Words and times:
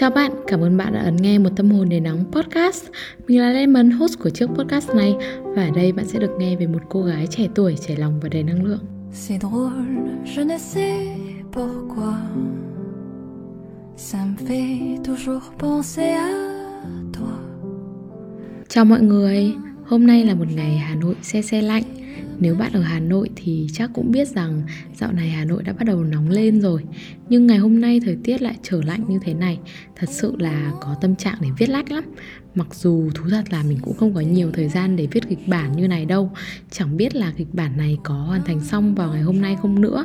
Chào 0.00 0.10
bạn, 0.10 0.32
cảm 0.46 0.60
ơn 0.60 0.76
bạn 0.76 0.92
đã 0.92 1.00
ấn 1.00 1.16
nghe 1.16 1.38
một 1.38 1.50
tâm 1.56 1.70
hồn 1.70 1.88
để 1.88 2.00
nóng 2.00 2.24
podcast. 2.32 2.84
Mình 3.28 3.40
là 3.40 3.50
Lemon, 3.50 3.90
host 3.90 4.18
của 4.18 4.30
chiếc 4.30 4.46
podcast 4.46 4.94
này 4.94 5.14
và 5.42 5.64
ở 5.64 5.70
đây 5.74 5.92
bạn 5.92 6.06
sẽ 6.06 6.18
được 6.18 6.30
nghe 6.38 6.56
về 6.56 6.66
một 6.66 6.78
cô 6.88 7.02
gái 7.02 7.26
trẻ 7.26 7.48
tuổi, 7.54 7.76
trẻ 7.86 7.96
lòng 7.96 8.20
và 8.22 8.28
đầy 8.28 8.42
năng 8.42 8.64
lượng. 8.64 8.78
C'est 9.12 9.40
drôle, 9.40 9.72
je 10.36 10.44
ne 10.44 10.58
sais 10.58 11.06
pourquoi 11.52 12.14
Ça 13.96 14.18
me 14.26 14.46
fait 14.46 15.02
toujours 15.04 15.42
penser 15.58 16.14
à 16.14 16.30
toi 17.12 17.38
Chào 18.68 18.84
mọi 18.84 19.00
người, 19.00 19.52
hôm 19.86 20.06
nay 20.06 20.24
là 20.24 20.34
một 20.34 20.48
ngày 20.54 20.76
Hà 20.78 20.94
Nội 20.94 21.14
xe 21.22 21.42
xe 21.42 21.62
lạnh 21.62 21.82
nếu 22.38 22.54
bạn 22.54 22.72
ở 22.72 22.80
Hà 22.80 23.00
Nội 23.00 23.30
thì 23.36 23.66
chắc 23.72 23.90
cũng 23.94 24.12
biết 24.12 24.28
rằng 24.28 24.62
dạo 24.94 25.12
này 25.12 25.28
Hà 25.28 25.44
Nội 25.44 25.62
đã 25.62 25.72
bắt 25.72 25.84
đầu 25.84 26.04
nóng 26.04 26.28
lên 26.28 26.60
rồi. 26.60 26.84
Nhưng 27.28 27.46
ngày 27.46 27.58
hôm 27.58 27.80
nay 27.80 28.00
thời 28.04 28.16
tiết 28.24 28.42
lại 28.42 28.56
trở 28.62 28.80
lạnh 28.84 29.04
như 29.08 29.18
thế 29.24 29.34
này, 29.34 29.58
Thật 30.00 30.08
sự 30.10 30.36
là 30.38 30.72
có 30.80 30.94
tâm 31.00 31.16
trạng 31.16 31.36
để 31.40 31.48
viết 31.58 31.68
lách 31.68 31.90
lắm. 31.90 32.04
Mặc 32.54 32.74
dù 32.74 33.10
thú 33.14 33.24
thật 33.30 33.44
là 33.50 33.62
mình 33.62 33.78
cũng 33.82 33.96
không 33.96 34.14
có 34.14 34.20
nhiều 34.20 34.50
thời 34.52 34.68
gian 34.68 34.96
để 34.96 35.06
viết 35.10 35.28
kịch 35.28 35.48
bản 35.48 35.76
như 35.76 35.88
này 35.88 36.04
đâu. 36.04 36.30
Chẳng 36.70 36.96
biết 36.96 37.14
là 37.14 37.32
kịch 37.36 37.46
bản 37.52 37.76
này 37.76 37.98
có 38.04 38.14
hoàn 38.14 38.42
thành 38.44 38.60
xong 38.60 38.94
vào 38.94 39.12
ngày 39.12 39.22
hôm 39.22 39.40
nay 39.40 39.56
không 39.62 39.80
nữa. 39.80 40.04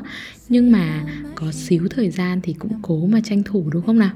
Nhưng 0.50 0.72
mà 0.72 1.04
có 1.36 1.52
xíu 1.52 1.88
thời 1.90 2.10
gian 2.10 2.42
thì 2.44 2.54
cũng 2.54 2.72
cố 2.82 3.06
mà 3.06 3.20
tranh 3.24 3.44
thủ 3.44 3.70
đúng 3.70 3.86
không 3.86 4.00
nào? 4.00 4.12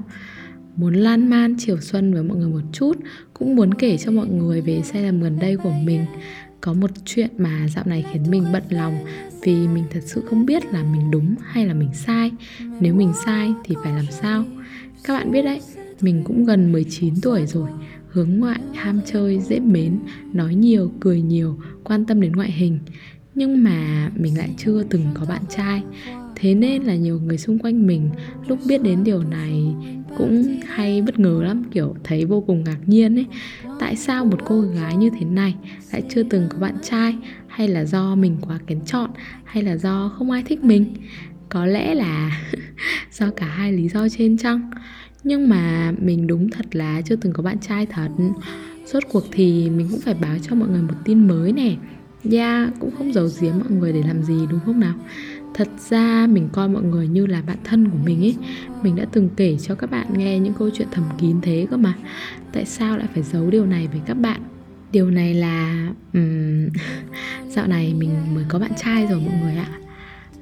Muốn 0.76 0.94
lan 0.94 1.30
man 1.30 1.54
chiều 1.58 1.80
xuân 1.80 2.14
với 2.14 2.22
mọi 2.22 2.38
người 2.38 2.48
một 2.48 2.62
chút, 2.72 2.96
cũng 3.34 3.56
muốn 3.56 3.74
kể 3.74 3.98
cho 3.98 4.10
mọi 4.10 4.28
người 4.28 4.60
về 4.60 4.82
sai 4.84 5.02
lầm 5.02 5.20
gần 5.20 5.38
đây 5.38 5.56
của 5.56 5.72
mình 5.84 6.04
có 6.60 6.72
một 6.72 6.90
chuyện 7.04 7.30
mà 7.38 7.68
dạo 7.74 7.84
này 7.86 8.04
khiến 8.12 8.30
mình 8.30 8.44
bận 8.52 8.62
lòng 8.70 8.98
vì 9.42 9.68
mình 9.68 9.84
thật 9.90 10.00
sự 10.04 10.22
không 10.30 10.46
biết 10.46 10.72
là 10.72 10.82
mình 10.82 11.10
đúng 11.10 11.34
hay 11.42 11.66
là 11.66 11.74
mình 11.74 11.90
sai. 11.94 12.30
Nếu 12.80 12.94
mình 12.94 13.12
sai 13.24 13.52
thì 13.64 13.74
phải 13.82 13.92
làm 13.92 14.06
sao? 14.10 14.44
Các 15.04 15.14
bạn 15.14 15.32
biết 15.32 15.42
đấy, 15.42 15.60
mình 16.00 16.22
cũng 16.24 16.44
gần 16.44 16.72
19 16.72 17.14
tuổi 17.22 17.46
rồi, 17.46 17.70
hướng 18.08 18.38
ngoại, 18.38 18.60
ham 18.74 19.00
chơi, 19.06 19.38
dễ 19.38 19.60
mến, 19.60 19.98
nói 20.32 20.54
nhiều, 20.54 20.92
cười 21.00 21.22
nhiều, 21.22 21.58
quan 21.84 22.06
tâm 22.06 22.20
đến 22.20 22.32
ngoại 22.32 22.52
hình. 22.52 22.78
Nhưng 23.34 23.64
mà 23.64 24.10
mình 24.16 24.38
lại 24.38 24.54
chưa 24.58 24.82
từng 24.82 25.04
có 25.14 25.26
bạn 25.26 25.42
trai 25.56 25.82
thế 26.40 26.54
nên 26.54 26.82
là 26.82 26.94
nhiều 26.94 27.20
người 27.20 27.38
xung 27.38 27.58
quanh 27.58 27.86
mình 27.86 28.10
lúc 28.46 28.58
biết 28.66 28.82
đến 28.82 29.04
điều 29.04 29.22
này 29.22 29.74
cũng 30.16 30.60
hay 30.66 31.02
bất 31.02 31.18
ngờ 31.18 31.40
lắm 31.42 31.64
kiểu 31.70 31.94
thấy 32.04 32.24
vô 32.24 32.40
cùng 32.40 32.64
ngạc 32.64 32.78
nhiên 32.86 33.18
ấy. 33.18 33.26
Tại 33.78 33.96
sao 33.96 34.24
một 34.24 34.38
cô 34.44 34.60
gái 34.60 34.96
như 34.96 35.10
thế 35.10 35.24
này 35.24 35.54
lại 35.92 36.02
chưa 36.08 36.22
từng 36.22 36.46
có 36.48 36.58
bạn 36.58 36.74
trai? 36.82 37.16
Hay 37.46 37.68
là 37.68 37.84
do 37.84 38.14
mình 38.14 38.36
quá 38.40 38.58
kén 38.66 38.80
chọn? 38.84 39.10
Hay 39.44 39.62
là 39.62 39.76
do 39.76 40.12
không 40.18 40.30
ai 40.30 40.42
thích 40.42 40.64
mình? 40.64 40.94
Có 41.48 41.66
lẽ 41.66 41.94
là 41.94 42.42
do 43.12 43.30
cả 43.30 43.46
hai 43.46 43.72
lý 43.72 43.88
do 43.88 44.08
trên 44.08 44.36
chăng? 44.38 44.70
Nhưng 45.24 45.48
mà 45.48 45.92
mình 45.98 46.26
đúng 46.26 46.50
thật 46.50 46.66
là 46.72 47.00
chưa 47.00 47.16
từng 47.16 47.32
có 47.32 47.42
bạn 47.42 47.58
trai 47.60 47.86
thật. 47.86 48.08
Rốt 48.84 49.02
cuộc 49.12 49.24
thì 49.32 49.70
mình 49.70 49.88
cũng 49.90 50.00
phải 50.00 50.14
báo 50.14 50.36
cho 50.42 50.56
mọi 50.56 50.68
người 50.68 50.82
một 50.82 50.94
tin 51.04 51.28
mới 51.28 51.52
nè. 51.52 51.76
Yeah, 52.32 52.68
cũng 52.80 52.90
không 52.98 53.12
giấu 53.12 53.28
giếm 53.40 53.52
mọi 53.58 53.70
người 53.70 53.92
để 53.92 54.02
làm 54.06 54.22
gì 54.22 54.46
đúng 54.50 54.60
không 54.66 54.80
nào? 54.80 54.94
Thật 55.54 55.68
ra 55.90 56.26
mình 56.30 56.48
coi 56.52 56.68
mọi 56.68 56.82
người 56.82 57.08
như 57.08 57.26
là 57.26 57.42
bạn 57.46 57.56
thân 57.64 57.88
của 57.88 57.98
mình 58.04 58.20
ấy 58.20 58.36
Mình 58.82 58.96
đã 58.96 59.04
từng 59.12 59.28
kể 59.36 59.56
cho 59.62 59.74
các 59.74 59.90
bạn 59.90 60.06
nghe 60.16 60.38
những 60.38 60.54
câu 60.58 60.70
chuyện 60.74 60.88
thầm 60.90 61.04
kín 61.18 61.40
thế 61.42 61.66
cơ 61.70 61.76
mà. 61.76 61.94
Tại 62.52 62.64
sao 62.64 62.98
lại 62.98 63.06
phải 63.14 63.22
giấu 63.22 63.50
điều 63.50 63.66
này 63.66 63.88
với 63.92 64.00
các 64.06 64.14
bạn? 64.14 64.40
Điều 64.92 65.10
này 65.10 65.34
là 65.34 65.88
um, 66.12 66.68
Dạo 67.48 67.66
này 67.66 67.94
mình 67.94 68.34
mới 68.34 68.44
có 68.48 68.58
bạn 68.58 68.72
trai 68.76 69.06
rồi 69.06 69.20
mọi 69.20 69.34
người 69.42 69.56
ạ. 69.56 69.68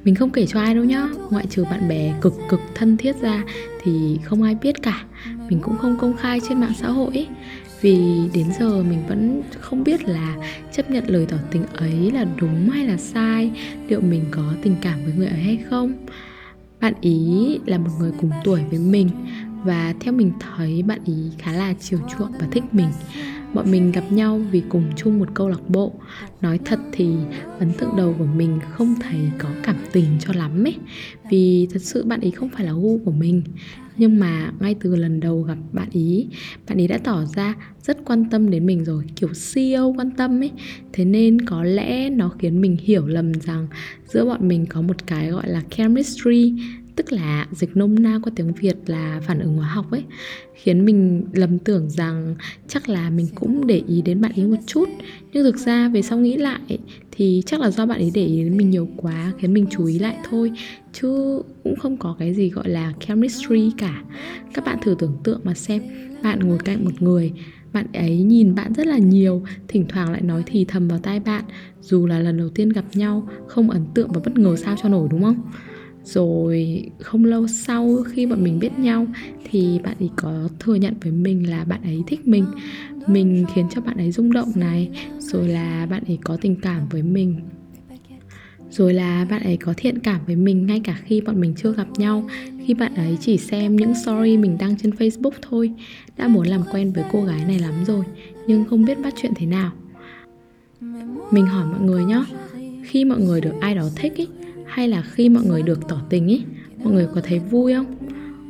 Mình 0.04 0.14
không 0.14 0.30
kể 0.30 0.46
cho 0.46 0.60
ai 0.60 0.74
đâu 0.74 0.84
nhá. 0.84 1.08
Ngoại 1.30 1.46
trừ 1.50 1.64
bạn 1.64 1.88
bè 1.88 2.14
cực 2.20 2.34
cực 2.48 2.60
thân 2.74 2.96
thiết 2.96 3.16
ra 3.20 3.44
Thì 3.82 4.18
không 4.24 4.42
ai 4.42 4.54
biết 4.54 4.82
cả. 4.82 5.04
Mình 5.48 5.60
cũng 5.60 5.78
không 5.78 5.98
công 5.98 6.16
khai 6.16 6.40
trên 6.48 6.60
mạng 6.60 6.72
xã 6.80 6.88
hội 6.88 7.14
ấy 7.14 7.28
vì 7.80 7.98
đến 8.34 8.46
giờ 8.58 8.82
mình 8.82 9.06
vẫn 9.08 9.42
không 9.60 9.84
biết 9.84 10.08
là 10.08 10.36
chấp 10.72 10.90
nhận 10.90 11.04
lời 11.06 11.26
tỏ 11.28 11.36
tình 11.50 11.66
ấy 11.66 12.10
là 12.10 12.26
đúng 12.40 12.70
hay 12.70 12.86
là 12.86 12.96
sai, 12.96 13.50
liệu 13.88 14.00
mình 14.00 14.24
có 14.30 14.54
tình 14.62 14.76
cảm 14.82 15.04
với 15.04 15.12
người 15.16 15.26
ấy 15.26 15.40
hay 15.40 15.58
không. 15.70 15.92
Bạn 16.80 16.94
ý 17.00 17.58
là 17.66 17.78
một 17.78 17.90
người 17.98 18.12
cùng 18.20 18.30
tuổi 18.44 18.60
với 18.70 18.78
mình 18.78 19.10
và 19.64 19.94
theo 20.00 20.12
mình 20.12 20.32
thấy 20.40 20.82
bạn 20.82 21.00
ý 21.04 21.30
khá 21.38 21.52
là 21.52 21.74
chiều 21.80 21.98
chuộng 22.18 22.32
và 22.40 22.46
thích 22.50 22.64
mình 22.72 22.88
bọn 23.54 23.70
mình 23.70 23.92
gặp 23.92 24.12
nhau 24.12 24.40
vì 24.50 24.62
cùng 24.68 24.84
chung 24.96 25.18
một 25.18 25.28
câu 25.34 25.48
lạc 25.48 25.68
bộ. 25.68 25.92
Nói 26.40 26.58
thật 26.64 26.80
thì 26.92 27.08
ấn 27.58 27.72
tượng 27.72 27.96
đầu 27.96 28.14
của 28.18 28.26
mình 28.26 28.58
không 28.72 28.94
thấy 29.00 29.20
có 29.38 29.48
cảm 29.62 29.76
tình 29.92 30.04
cho 30.20 30.32
lắm 30.32 30.64
ấy. 30.64 30.76
Vì 31.30 31.68
thật 31.70 31.82
sự 31.82 32.04
bạn 32.04 32.20
ý 32.20 32.30
không 32.30 32.48
phải 32.48 32.64
là 32.64 32.72
gu 32.72 32.98
của 33.04 33.12
mình. 33.12 33.42
Nhưng 33.96 34.18
mà 34.18 34.52
ngay 34.60 34.74
từ 34.80 34.96
lần 34.96 35.20
đầu 35.20 35.42
gặp 35.42 35.58
bạn 35.72 35.88
ý 35.92 36.26
bạn 36.68 36.78
ý 36.78 36.86
đã 36.86 36.98
tỏ 36.98 37.24
ra 37.24 37.54
rất 37.82 37.98
quan 38.04 38.24
tâm 38.30 38.50
đến 38.50 38.66
mình 38.66 38.84
rồi, 38.84 39.04
kiểu 39.16 39.34
siêu 39.34 39.94
quan 39.96 40.10
tâm 40.10 40.42
ấy. 40.42 40.50
Thế 40.92 41.04
nên 41.04 41.40
có 41.40 41.64
lẽ 41.64 42.10
nó 42.10 42.28
khiến 42.38 42.60
mình 42.60 42.76
hiểu 42.80 43.06
lầm 43.06 43.32
rằng 43.32 43.66
giữa 44.06 44.24
bọn 44.24 44.48
mình 44.48 44.66
có 44.66 44.82
một 44.82 45.06
cái 45.06 45.30
gọi 45.30 45.48
là 45.48 45.62
chemistry 45.70 46.54
tức 46.98 47.12
là 47.12 47.46
dịch 47.52 47.76
nôm 47.76 48.02
na 48.02 48.18
qua 48.22 48.32
tiếng 48.36 48.52
Việt 48.52 48.76
là 48.86 49.20
phản 49.26 49.40
ứng 49.40 49.56
hóa 49.56 49.68
học 49.68 49.90
ấy, 49.90 50.04
khiến 50.54 50.84
mình 50.84 51.24
lầm 51.32 51.58
tưởng 51.58 51.90
rằng 51.90 52.34
chắc 52.68 52.88
là 52.88 53.10
mình 53.10 53.26
cũng 53.34 53.66
để 53.66 53.82
ý 53.88 54.02
đến 54.02 54.20
bạn 54.20 54.32
ấy 54.36 54.46
một 54.46 54.56
chút. 54.66 54.88
Nhưng 55.32 55.44
thực 55.44 55.56
ra 55.56 55.88
về 55.88 56.02
sau 56.02 56.18
nghĩ 56.18 56.36
lại 56.36 56.78
thì 57.10 57.42
chắc 57.46 57.60
là 57.60 57.70
do 57.70 57.86
bạn 57.86 57.98
ấy 57.98 58.10
để 58.14 58.24
ý 58.24 58.44
đến 58.44 58.56
mình 58.56 58.70
nhiều 58.70 58.88
quá, 58.96 59.32
khiến 59.38 59.54
mình 59.54 59.66
chú 59.70 59.84
ý 59.84 59.98
lại 59.98 60.16
thôi. 60.30 60.52
Chứ 60.92 61.42
cũng 61.64 61.76
không 61.76 61.96
có 61.96 62.16
cái 62.18 62.34
gì 62.34 62.50
gọi 62.50 62.68
là 62.68 62.92
chemistry 63.00 63.72
cả. 63.78 64.02
Các 64.54 64.64
bạn 64.64 64.78
thử 64.82 64.96
tưởng 64.98 65.16
tượng 65.24 65.40
mà 65.44 65.54
xem, 65.54 65.82
bạn 66.22 66.40
ngồi 66.40 66.58
cạnh 66.58 66.84
một 66.84 67.02
người, 67.02 67.32
bạn 67.72 67.86
ấy 67.92 68.22
nhìn 68.22 68.54
bạn 68.54 68.74
rất 68.74 68.86
là 68.86 68.98
nhiều, 68.98 69.42
thỉnh 69.68 69.86
thoảng 69.88 70.12
lại 70.12 70.22
nói 70.22 70.42
thì 70.46 70.64
thầm 70.64 70.88
vào 70.88 70.98
tai 70.98 71.20
bạn. 71.20 71.44
Dù 71.80 72.06
là 72.06 72.18
lần 72.18 72.38
đầu 72.38 72.48
tiên 72.48 72.68
gặp 72.68 72.84
nhau, 72.94 73.28
không 73.46 73.70
ấn 73.70 73.86
tượng 73.94 74.12
và 74.12 74.20
bất 74.24 74.38
ngờ 74.38 74.56
sao 74.56 74.76
cho 74.82 74.88
nổi, 74.88 75.08
đúng 75.10 75.22
không? 75.22 75.42
Rồi 76.08 76.86
không 77.00 77.24
lâu 77.24 77.46
sau 77.48 78.02
khi 78.10 78.26
bọn 78.26 78.44
mình 78.44 78.58
biết 78.58 78.78
nhau 78.78 79.06
thì 79.50 79.80
bạn 79.84 79.96
ấy 80.00 80.10
có 80.16 80.48
thừa 80.58 80.74
nhận 80.74 80.94
với 81.02 81.12
mình 81.12 81.50
là 81.50 81.64
bạn 81.64 81.82
ấy 81.82 82.02
thích 82.06 82.28
mình. 82.28 82.44
Mình 83.06 83.46
khiến 83.54 83.66
cho 83.74 83.80
bạn 83.80 83.96
ấy 83.96 84.12
rung 84.12 84.32
động 84.32 84.52
này 84.54 84.88
rồi 85.18 85.48
là 85.48 85.86
bạn 85.86 86.02
ấy 86.06 86.18
có 86.24 86.36
tình 86.36 86.56
cảm 86.62 86.88
với 86.88 87.02
mình. 87.02 87.40
Rồi 88.70 88.94
là 88.94 89.26
bạn 89.30 89.42
ấy 89.42 89.56
có 89.56 89.74
thiện 89.76 89.98
cảm 89.98 90.20
với 90.26 90.36
mình 90.36 90.66
ngay 90.66 90.80
cả 90.84 90.98
khi 91.04 91.20
bọn 91.20 91.40
mình 91.40 91.54
chưa 91.56 91.72
gặp 91.72 91.86
nhau 91.96 92.28
khi 92.66 92.74
bạn 92.74 92.94
ấy 92.94 93.18
chỉ 93.20 93.38
xem 93.38 93.76
những 93.76 93.94
story 93.94 94.36
mình 94.36 94.56
đăng 94.58 94.76
trên 94.76 94.90
facebook 94.90 95.32
thôi. 95.42 95.70
Đã 96.16 96.28
muốn 96.28 96.46
làm 96.46 96.62
quen 96.72 96.92
với 96.92 97.04
cô 97.12 97.24
gái 97.24 97.44
này 97.44 97.58
lắm 97.58 97.74
rồi 97.86 98.04
nhưng 98.46 98.64
không 98.64 98.84
biết 98.84 99.00
bắt 99.02 99.14
chuyện 99.22 99.32
thế 99.36 99.46
nào. 99.46 99.72
Mình 101.30 101.46
hỏi 101.46 101.66
mọi 101.66 101.80
người 101.80 102.04
nhé 102.04 102.24
khi 102.82 103.04
mọi 103.04 103.20
người 103.20 103.40
được 103.40 103.54
ai 103.60 103.74
đó 103.74 103.88
thích 103.96 104.12
ý, 104.16 104.26
hay 104.68 104.88
là 104.88 105.02
khi 105.02 105.28
mọi 105.28 105.44
người 105.44 105.62
được 105.62 105.88
tỏ 105.88 106.00
tình 106.08 106.30
ấy 106.30 106.42
mọi 106.84 106.92
người 106.92 107.06
có 107.14 107.20
thấy 107.24 107.38
vui 107.38 107.74
không? 107.74 107.94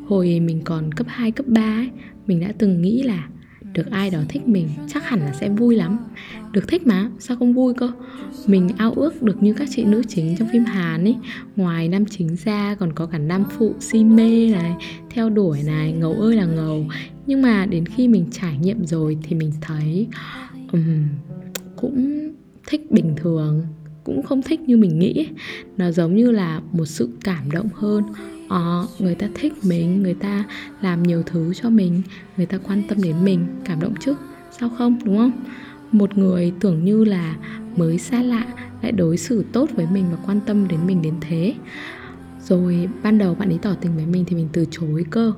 Hồi 0.07 0.41
mình 0.41 0.61
còn 0.65 0.93
cấp 0.93 1.07
2, 1.11 1.31
cấp 1.31 1.47
3 1.49 1.63
ấy 1.63 1.91
mình 2.27 2.41
đã 2.41 2.53
từng 2.59 2.83
nghĩ 2.83 3.03
là 3.03 3.29
được 3.73 3.91
ai 3.91 4.11
đó 4.11 4.19
thích 4.29 4.49
mình 4.49 4.69
chắc 4.89 5.09
hẳn 5.09 5.21
là 5.21 5.33
sẽ 5.33 5.49
vui 5.49 5.77
lắm. 5.77 5.99
Được 6.53 6.69
thích 6.69 6.87
mà 6.87 7.11
sao 7.19 7.37
không 7.37 7.55
vui 7.55 7.75
cơ? 7.75 7.93
Mình 8.47 8.69
ao 8.77 8.93
ước 8.93 9.23
được 9.23 9.43
như 9.43 9.53
các 9.53 9.69
chị 9.71 9.85
nữ 9.85 10.03
chính 10.09 10.37
trong 10.37 10.49
phim 10.53 10.65
hàn 10.65 11.05
ấy. 11.05 11.17
Ngoài 11.57 11.89
nam 11.89 12.05
chính 12.07 12.37
ra 12.37 12.75
còn 12.75 12.93
có 12.93 13.07
cả 13.07 13.19
nam 13.19 13.45
phụ 13.59 13.75
si 13.81 14.05
mê 14.05 14.51
này 14.51 14.73
theo 15.11 15.31
đuổi 15.31 15.63
này 15.67 15.93
ngầu 15.93 16.13
ơi 16.13 16.37
là 16.37 16.45
ngầu. 16.45 16.87
Nhưng 17.27 17.43
mà 17.43 17.67
đến 17.67 17.87
khi 17.87 18.09
mình 18.09 18.27
trải 18.31 18.59
nghiệm 18.59 18.87
rồi 18.87 19.19
thì 19.23 19.37
mình 19.37 19.53
thấy 19.61 20.07
um, 20.73 21.05
cũng 21.77 22.29
thích 22.67 22.91
bình 22.91 23.15
thường 23.17 23.63
cũng 24.09 24.23
không 24.23 24.43
thích 24.43 24.61
như 24.61 24.77
mình 24.77 24.99
nghĩ. 24.99 25.29
Nó 25.77 25.91
giống 25.91 26.17
như 26.17 26.31
là 26.31 26.61
một 26.73 26.87
sự 26.87 27.09
cảm 27.25 27.51
động 27.51 27.69
hơn. 27.75 28.05
Ờ, 28.49 28.87
người 28.99 29.15
ta 29.15 29.29
thích 29.35 29.53
mình 29.63 30.03
người 30.03 30.15
ta 30.15 30.45
làm 30.81 31.03
nhiều 31.03 31.23
thứ 31.27 31.55
cho 31.55 31.71
mình 31.71 32.03
người 32.37 32.47
ta 32.47 32.59
quan 32.59 32.83
tâm 32.89 33.03
đến 33.03 33.25
mình 33.25 33.47
cảm 33.65 33.81
động 33.81 33.95
chứ 34.01 34.15
sao 34.61 34.69
không 34.79 34.99
đúng 35.05 35.19
không? 35.19 35.33
Một 35.93 36.19
người 36.19 36.53
tưởng 36.61 36.85
như 36.85 37.05
là 37.05 37.37
mới 37.77 37.99
xa 37.99 38.23
lạ 38.23 38.47
lại 38.83 38.93
đối 38.93 39.17
xử 39.17 39.45
tốt 39.53 39.69
với 39.75 39.87
mình 39.93 40.05
và 40.11 40.19
quan 40.27 40.41
tâm 40.47 40.69
đến 40.69 40.81
mình 40.87 41.03
đến 41.03 41.15
thế. 41.21 41.55
Rồi 42.45 42.89
ban 43.03 43.19
đầu 43.19 43.35
bạn 43.35 43.49
ấy 43.49 43.59
tỏ 43.63 43.75
tình 43.81 43.97
với 43.97 44.07
mình 44.07 44.25
thì 44.27 44.37
mình 44.37 44.49
từ 44.53 44.65
chối 44.71 45.05
cơ. 45.11 45.33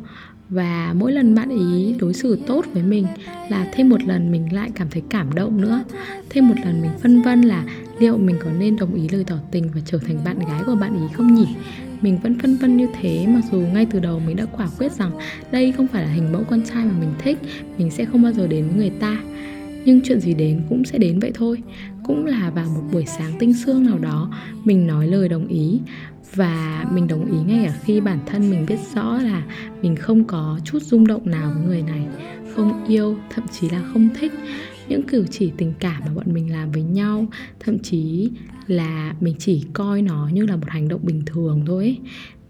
Và 0.48 0.94
mỗi 0.96 1.12
lần 1.12 1.34
bạn 1.34 1.48
ý 1.48 1.94
đối 2.00 2.14
xử 2.14 2.38
tốt 2.46 2.64
với 2.72 2.82
mình 2.82 3.06
là 3.50 3.70
thêm 3.74 3.88
một 3.88 4.02
lần 4.02 4.32
mình 4.32 4.52
lại 4.52 4.70
cảm 4.74 4.90
thấy 4.90 5.02
cảm 5.08 5.34
động 5.34 5.60
nữa. 5.60 5.82
Thêm 6.30 6.48
một 6.48 6.54
lần 6.64 6.80
mình 6.80 6.90
phân 7.02 7.22
vân 7.22 7.42
là 7.42 7.64
liệu 8.00 8.18
mình 8.18 8.36
có 8.44 8.50
nên 8.58 8.76
đồng 8.76 8.94
ý 8.94 9.08
lời 9.08 9.24
tỏ 9.26 9.36
tình 9.50 9.70
và 9.74 9.80
trở 9.84 9.98
thành 9.98 10.24
bạn 10.24 10.38
gái 10.38 10.62
của 10.66 10.74
bạn 10.74 11.08
ý 11.08 11.14
không 11.14 11.34
nhỉ? 11.34 11.46
Mình 12.00 12.18
vẫn 12.22 12.38
phân 12.38 12.56
vân 12.56 12.76
như 12.76 12.88
thế, 13.00 13.26
mặc 13.28 13.40
dù 13.52 13.58
ngay 13.58 13.86
từ 13.90 14.00
đầu 14.00 14.20
mình 14.26 14.36
đã 14.36 14.46
quả 14.52 14.68
quyết 14.78 14.92
rằng 14.92 15.12
đây 15.50 15.72
không 15.72 15.86
phải 15.86 16.02
là 16.02 16.08
hình 16.12 16.32
mẫu 16.32 16.44
con 16.50 16.62
trai 16.62 16.84
mà 16.84 16.92
mình 17.00 17.12
thích, 17.18 17.38
mình 17.78 17.90
sẽ 17.90 18.04
không 18.04 18.22
bao 18.22 18.32
giờ 18.32 18.46
đến 18.46 18.66
với 18.68 18.76
người 18.76 18.90
ta. 18.90 19.20
Nhưng 19.84 20.00
chuyện 20.04 20.20
gì 20.20 20.34
đến 20.34 20.62
cũng 20.68 20.84
sẽ 20.84 20.98
đến 20.98 21.18
vậy 21.18 21.32
thôi. 21.34 21.62
Cũng 22.04 22.26
là 22.26 22.50
vào 22.50 22.66
một 22.74 22.82
buổi 22.92 23.04
sáng 23.06 23.32
tinh 23.38 23.54
sương 23.54 23.86
nào 23.86 23.98
đó, 23.98 24.30
mình 24.64 24.86
nói 24.86 25.06
lời 25.06 25.28
đồng 25.28 25.46
ý. 25.48 25.80
Và 26.34 26.86
mình 26.92 27.08
đồng 27.08 27.32
ý 27.32 27.38
ngay 27.46 27.64
cả 27.66 27.74
khi 27.84 28.00
bản 28.00 28.18
thân 28.26 28.50
mình 28.50 28.66
biết 28.66 28.78
rõ 28.94 29.18
là 29.18 29.42
mình 29.82 29.96
không 29.96 30.24
có 30.24 30.60
chút 30.64 30.78
rung 30.82 31.06
động 31.06 31.22
nào 31.24 31.52
với 31.54 31.64
người 31.64 31.82
này. 31.82 32.06
Không 32.54 32.84
yêu, 32.86 33.16
thậm 33.30 33.44
chí 33.60 33.68
là 33.68 33.82
không 33.92 34.08
thích 34.20 34.32
những 34.90 35.02
cử 35.02 35.26
chỉ 35.30 35.52
tình 35.56 35.72
cảm 35.80 36.02
mà 36.06 36.14
bọn 36.14 36.34
mình 36.34 36.52
làm 36.52 36.72
với 36.72 36.82
nhau, 36.82 37.26
thậm 37.60 37.78
chí 37.78 38.30
là 38.66 39.14
mình 39.20 39.34
chỉ 39.38 39.64
coi 39.72 40.02
nó 40.02 40.28
như 40.32 40.46
là 40.46 40.56
một 40.56 40.68
hành 40.68 40.88
động 40.88 41.00
bình 41.02 41.22
thường 41.26 41.62
thôi 41.66 41.84
ấy. 41.84 41.98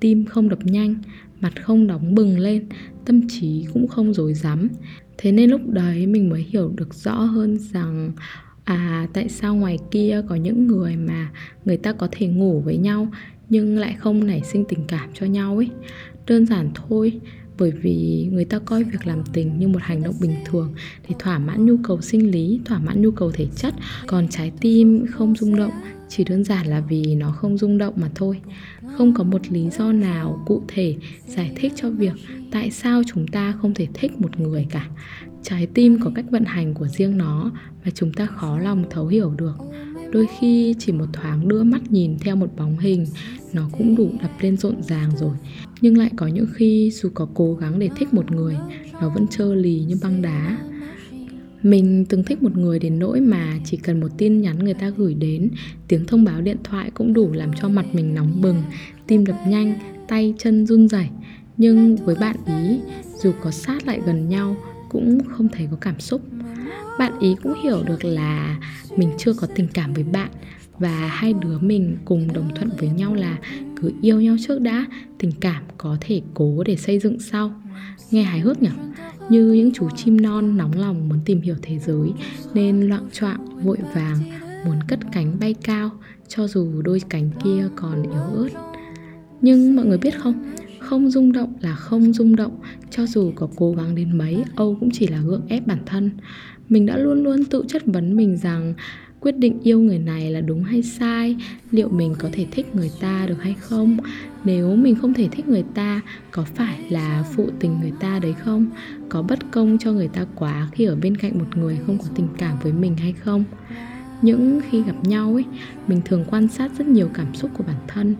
tim 0.01 0.25
không 0.25 0.49
đập 0.49 0.59
nhanh, 0.65 0.95
mặt 1.41 1.65
không 1.65 1.87
đóng 1.87 2.15
bừng 2.15 2.39
lên, 2.39 2.67
tâm 3.05 3.29
trí 3.29 3.67
cũng 3.73 3.89
không 3.89 4.15
dối 4.15 4.35
rắm 4.35 4.69
thế 5.19 5.33
nên 5.33 5.51
lúc 5.51 5.61
đấy 5.69 6.07
mình 6.07 6.29
mới 6.31 6.43
hiểu 6.43 6.73
được 6.77 6.95
rõ 6.95 7.15
hơn 7.15 7.59
rằng 7.59 8.13
à 8.65 9.09
tại 9.13 9.29
sao 9.29 9.55
ngoài 9.55 9.79
kia 9.91 10.23
có 10.29 10.35
những 10.35 10.67
người 10.67 10.97
mà 10.97 11.31
người 11.65 11.77
ta 11.77 11.93
có 11.93 12.09
thể 12.11 12.27
ngủ 12.27 12.61
với 12.61 12.77
nhau, 12.77 13.09
nhưng 13.49 13.79
lại 13.79 13.97
không 13.99 14.27
nảy 14.27 14.43
sinh 14.45 14.65
tình 14.69 14.85
cảm 14.89 15.11
cho 15.15 15.27
nhau 15.27 15.57
ấy 15.57 15.71
đơn 16.27 16.47
giản 16.47 16.71
thôi 16.75 17.21
bởi 17.61 17.71
vì 17.71 18.29
người 18.33 18.45
ta 18.45 18.59
coi 18.59 18.85
việc 18.85 19.07
làm 19.07 19.23
tình 19.33 19.59
như 19.59 19.69
một 19.69 19.83
hành 19.83 20.03
động 20.03 20.15
bình 20.21 20.35
thường 20.45 20.75
để 21.09 21.15
thỏa 21.19 21.39
mãn 21.39 21.67
nhu 21.67 21.77
cầu 21.83 22.01
sinh 22.01 22.31
lý, 22.31 22.61
thỏa 22.65 22.79
mãn 22.79 23.03
nhu 23.03 23.11
cầu 23.11 23.31
thể 23.31 23.47
chất. 23.57 23.75
Còn 24.07 24.29
trái 24.29 24.53
tim 24.61 25.07
không 25.11 25.37
rung 25.37 25.57
động, 25.57 25.73
chỉ 26.09 26.25
đơn 26.25 26.45
giản 26.45 26.67
là 26.67 26.81
vì 26.81 27.15
nó 27.15 27.33
không 27.33 27.59
rung 27.59 27.79
động 27.79 27.95
mà 27.97 28.11
thôi. 28.15 28.41
Không 28.97 29.15
có 29.15 29.25
một 29.25 29.53
lý 29.53 29.71
do 29.71 29.93
nào 29.93 30.43
cụ 30.47 30.63
thể 30.69 30.97
giải 31.27 31.53
thích 31.57 31.73
cho 31.77 31.91
việc 31.91 32.13
tại 32.53 32.71
sao 32.71 33.03
chúng 33.07 33.29
ta 33.29 33.55
không 33.63 33.75
thể 33.75 33.87
thích 33.95 34.21
một 34.21 34.41
người 34.41 34.67
cả. 34.71 34.89
Trái 35.43 35.67
tim 35.75 35.99
có 36.05 36.11
cách 36.15 36.25
vận 36.31 36.45
hành 36.45 36.75
của 36.75 36.89
riêng 36.89 37.19
nó 37.19 37.51
mà 37.85 37.91
chúng 37.95 38.13
ta 38.13 38.27
khó 38.27 38.59
lòng 38.59 38.85
thấu 38.91 39.07
hiểu 39.07 39.35
được 39.39 39.55
đôi 40.13 40.27
khi 40.39 40.75
chỉ 40.79 40.93
một 40.93 41.07
thoáng 41.13 41.49
đưa 41.49 41.63
mắt 41.63 41.93
nhìn 41.93 42.19
theo 42.19 42.37
một 42.37 42.57
bóng 42.57 42.79
hình, 42.79 43.07
nó 43.53 43.69
cũng 43.79 43.97
đủ 43.97 44.11
đập 44.23 44.31
lên 44.41 44.57
rộn 44.57 44.83
ràng 44.83 45.11
rồi. 45.17 45.35
Nhưng 45.81 45.99
lại 45.99 46.11
có 46.17 46.27
những 46.27 46.47
khi 46.55 46.91
dù 46.91 47.09
có 47.15 47.29
cố 47.35 47.55
gắng 47.55 47.79
để 47.79 47.89
thích 47.97 48.15
một 48.15 48.33
người, 48.33 48.57
nó 48.93 49.11
vẫn 49.15 49.27
trơ 49.27 49.55
lì 49.55 49.81
như 49.81 49.97
băng 50.03 50.23
đá. 50.23 50.59
Mình 51.63 52.05
từng 52.09 52.25
thích 52.25 52.43
một 52.43 52.57
người 52.57 52.79
đến 52.79 52.99
nỗi 52.99 53.21
mà 53.21 53.59
chỉ 53.65 53.77
cần 53.77 54.01
một 54.01 54.09
tin 54.19 54.41
nhắn 54.41 54.59
người 54.59 54.75
ta 54.75 54.91
gửi 54.91 55.15
đến, 55.15 55.51
tiếng 55.89 56.05
thông 56.07 56.25
báo 56.25 56.41
điện 56.41 56.57
thoại 56.65 56.91
cũng 56.95 57.13
đủ 57.13 57.33
làm 57.33 57.51
cho 57.61 57.69
mặt 57.69 57.87
mình 57.93 58.15
nóng 58.15 58.41
bừng, 58.43 58.63
tim 59.07 59.27
đập 59.27 59.37
nhanh, 59.49 59.79
tay 60.09 60.35
chân 60.39 60.67
run 60.67 60.89
rẩy. 60.89 61.09
Nhưng 61.57 61.97
với 61.97 62.15
bạn 62.21 62.37
ý, 62.47 62.81
dù 63.23 63.33
có 63.41 63.51
sát 63.51 63.87
lại 63.87 64.01
gần 64.07 64.29
nhau, 64.29 64.57
cũng 64.89 65.19
không 65.29 65.49
thấy 65.49 65.69
có 65.71 65.77
cảm 65.81 66.01
xúc 66.01 66.23
bạn 66.99 67.19
ý 67.19 67.37
cũng 67.43 67.55
hiểu 67.63 67.83
được 67.83 68.05
là 68.05 68.57
mình 68.97 69.11
chưa 69.19 69.33
có 69.33 69.47
tình 69.55 69.69
cảm 69.75 69.93
với 69.93 70.05
bạn 70.05 70.31
và 70.79 71.09
hai 71.13 71.33
đứa 71.33 71.59
mình 71.59 71.97
cùng 72.05 72.33
đồng 72.33 72.51
thuận 72.55 72.71
với 72.79 72.89
nhau 72.89 73.15
là 73.15 73.39
cứ 73.77 73.93
yêu 74.03 74.21
nhau 74.21 74.37
trước 74.47 74.61
đã, 74.61 74.87
tình 75.19 75.33
cảm 75.41 75.63
có 75.79 75.97
thể 76.01 76.21
cố 76.35 76.63
để 76.65 76.77
xây 76.77 76.99
dựng 76.99 77.21
sau. 77.21 77.63
Nghe 78.11 78.23
hài 78.23 78.41
hước 78.41 78.63
nhỉ? 78.63 78.69
Như 79.29 79.53
những 79.53 79.73
chú 79.73 79.89
chim 79.97 80.21
non 80.21 80.57
nóng 80.57 80.73
lòng 80.79 81.09
muốn 81.09 81.19
tìm 81.25 81.41
hiểu 81.41 81.55
thế 81.63 81.79
giới 81.79 82.13
nên 82.55 82.81
loạn 82.81 83.09
choạng, 83.13 83.65
vội 83.65 83.79
vàng, 83.95 84.19
muốn 84.65 84.77
cất 84.89 84.99
cánh 85.13 85.37
bay 85.41 85.55
cao 85.55 85.91
cho 86.29 86.47
dù 86.47 86.83
đôi 86.83 87.03
cánh 87.09 87.31
kia 87.45 87.69
còn 87.77 88.03
yếu 88.03 88.23
ớt. 88.45 88.49
Nhưng 89.41 89.77
mọi 89.77 89.87
người 89.87 89.99
biết 89.99 90.19
không? 90.19 90.53
Không 90.91 91.11
rung 91.11 91.33
động 91.33 91.53
là 91.61 91.75
không 91.75 92.13
rung 92.13 92.37
động. 92.37 92.59
Cho 92.91 93.07
dù 93.07 93.33
có 93.35 93.49
cố 93.57 93.73
gắng 93.73 93.95
đến 93.95 94.19
mấy, 94.19 94.45
âu 94.57 94.77
cũng 94.81 94.91
chỉ 94.91 95.07
là 95.07 95.21
gượng 95.21 95.47
ép 95.49 95.67
bản 95.67 95.79
thân. 95.87 96.11
Mình 96.69 96.87
đã 96.87 96.97
luôn 96.97 97.25
luôn 97.25 97.45
tự 97.45 97.65
chất 97.69 97.83
vấn 97.87 98.17
mình 98.17 98.37
rằng 98.37 98.75
quyết 99.21 99.33
định 99.33 99.59
yêu 99.63 99.81
người 99.81 99.99
này 99.99 100.31
là 100.31 100.41
đúng 100.41 100.63
hay 100.63 100.83
sai, 100.83 101.37
liệu 101.71 101.89
mình 101.89 102.15
có 102.19 102.29
thể 102.33 102.47
thích 102.51 102.75
người 102.75 102.91
ta 103.01 103.27
được 103.29 103.43
hay 103.43 103.55
không? 103.61 103.97
Nếu 104.45 104.77
mình 104.77 104.95
không 104.95 105.15
thể 105.15 105.29
thích 105.29 105.49
người 105.49 105.65
ta, 105.75 106.01
có 106.31 106.45
phải 106.55 106.79
là 106.89 107.25
phụ 107.37 107.49
tình 107.61 107.81
người 107.81 107.93
ta 108.01 108.19
đấy 108.19 108.35
không? 108.45 108.67
Có 109.09 109.23
bất 109.23 109.39
công 109.51 109.79
cho 109.79 109.93
người 109.93 110.09
ta 110.09 110.27
quá 110.35 110.69
khi 110.73 110.85
ở 110.85 110.97
bên 110.97 111.17
cạnh 111.17 111.39
một 111.39 111.57
người 111.57 111.79
không 111.87 111.99
có 111.99 112.05
tình 112.15 112.29
cảm 112.39 112.57
với 112.63 112.73
mình 112.73 112.97
hay 112.97 113.13
không? 113.13 113.45
Những 114.23 114.61
khi 114.71 114.83
gặp 114.83 115.05
nhau 115.05 115.35
ấy, 115.35 115.45
mình 115.87 116.01
thường 116.05 116.25
quan 116.31 116.49
sát 116.49 116.73
rất 116.79 116.87
nhiều 116.87 117.09
cảm 117.15 117.35
xúc 117.35 117.51
của 117.55 117.65
bản 117.67 117.81
thân 117.89 118.15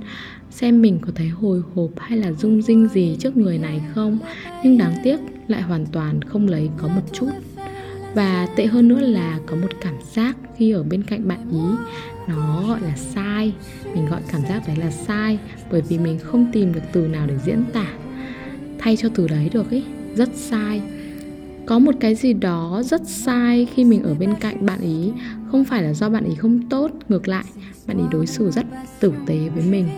xem 0.51 0.83
mình 0.83 0.99
có 1.01 1.13
thấy 1.15 1.29
hồi 1.29 1.63
hộp 1.75 1.91
hay 1.99 2.19
là 2.19 2.33
rung 2.33 2.63
rinh 2.63 2.89
gì 2.89 3.17
trước 3.21 3.37
người 3.37 3.59
này 3.59 3.81
không? 3.95 4.19
Nhưng 4.65 4.79
đáng 4.79 4.95
tiếc, 5.05 5.21
lại 5.49 5.63
hoàn 5.63 5.87
toàn 5.87 6.23
không 6.23 6.49
lấy 6.49 6.71
có 6.77 6.89
một 6.89 7.03
chút. 7.13 7.31
Và 8.15 8.49
tệ 8.57 8.67
hơn 8.67 8.89
nữa 8.89 9.01
là 9.01 9.39
có 9.47 9.57
một 9.57 9.69
cảm 9.81 9.95
giác 10.13 10.37
khi 10.57 10.71
ở 10.71 10.83
bên 10.83 11.03
cạnh 11.03 11.29
bạn 11.29 11.51
ý, 11.51 11.95
nó 12.29 12.65
gọi 12.69 12.81
là 12.81 12.97
sai. 12.97 13.53
Mình 13.95 14.07
gọi 14.07 14.21
cảm 14.33 14.43
giác 14.43 14.63
đấy 14.67 14.77
là 14.77 14.91
sai, 14.91 15.39
bởi 15.71 15.83
vì 15.89 15.99
mình 15.99 16.19
không 16.19 16.53
tìm 16.53 16.73
được 16.73 16.83
từ 16.93 17.09
nào 17.09 17.27
để 17.27 17.35
diễn 17.45 17.65
tả. 17.73 17.87
Thay 18.79 18.97
cho 18.97 19.09
từ 19.15 19.29
đấy 19.29 19.51
được 19.53 19.71
ý, 19.71 19.83
rất 20.15 20.29
sai. 20.35 20.83
Có 21.67 21.79
một 21.79 21.95
cái 22.01 22.15
gì 22.15 22.33
đó 22.33 22.83
rất 22.85 23.09
sai 23.09 23.67
khi 23.75 23.85
mình 23.85 24.03
ở 24.03 24.15
bên 24.15 24.35
cạnh 24.41 24.67
bạn 24.67 24.81
ý, 24.81 25.13
không 25.51 25.65
phải 25.65 25.83
là 25.83 25.93
do 25.93 26.09
bạn 26.09 26.25
ý 26.25 26.35
không 26.35 26.69
tốt, 26.69 26.91
ngược 27.09 27.29
lại, 27.29 27.45
bạn 27.87 27.99
ý 27.99 28.05
đối 28.11 28.27
xử 28.27 28.51
rất 28.51 28.67
tử 29.01 29.13
tế 29.27 29.49
với 29.55 29.65
mình 29.65 29.89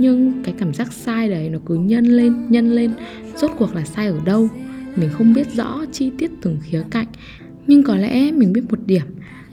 nhưng 0.00 0.42
cái 0.44 0.54
cảm 0.58 0.74
giác 0.74 0.92
sai 0.92 1.28
đấy 1.28 1.48
nó 1.48 1.58
cứ 1.66 1.74
nhân 1.74 2.04
lên 2.04 2.50
nhân 2.50 2.72
lên. 2.72 2.90
Rốt 3.36 3.50
cuộc 3.58 3.74
là 3.74 3.84
sai 3.84 4.06
ở 4.06 4.18
đâu? 4.24 4.48
Mình 4.96 5.08
không 5.12 5.32
biết 5.32 5.52
rõ 5.54 5.84
chi 5.92 6.10
tiết 6.18 6.30
từng 6.42 6.58
khía 6.62 6.82
cạnh. 6.90 7.06
Nhưng 7.66 7.82
có 7.82 7.96
lẽ 7.96 8.32
mình 8.32 8.52
biết 8.52 8.62
một 8.70 8.78
điểm. 8.86 9.02